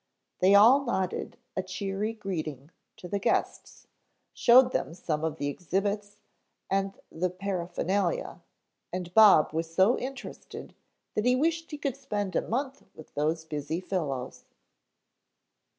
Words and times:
They 0.39 0.55
all 0.55 0.83
nodded 0.83 1.37
a 1.55 1.61
cheery 1.61 2.11
greeting 2.13 2.71
to 2.97 3.07
the 3.07 3.19
guests, 3.19 3.85
showed 4.33 4.71
them 4.71 4.95
some 4.95 5.23
of 5.23 5.37
the 5.37 5.45
exhibits, 5.47 6.21
and 6.71 6.99
the 7.11 7.29
paraphernalia, 7.29 8.41
and 8.91 9.13
Bob 9.13 9.51
was 9.53 9.71
so 9.71 9.99
interested 9.99 10.73
that 11.13 11.25
he 11.25 11.35
wished 11.35 11.69
he 11.69 11.77
could 11.77 11.95
spend 11.95 12.35
a 12.35 12.41
month 12.41 12.81
with 12.95 13.13
those 13.13 13.45
busy 13.45 13.79
fellows. 13.79 14.45